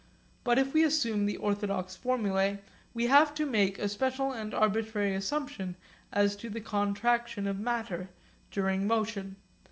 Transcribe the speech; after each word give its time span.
But 0.43 0.57
if 0.57 0.73
we 0.73 0.83
assume 0.83 1.27
the 1.27 1.37
orthodox 1.37 1.95
formulae 1.95 2.57
we 2.91 3.05
have 3.05 3.35
to 3.35 3.45
make 3.45 3.77
a 3.77 3.87
special 3.87 4.31
and 4.31 4.51
arbitrary 4.51 5.13
assumption 5.13 5.75
as 6.11 6.35
to 6.37 6.49
the 6.49 6.59
contraction 6.59 7.45
of 7.45 7.59
matter 7.59 8.09
during 8.49 8.87
motion. 8.87 9.35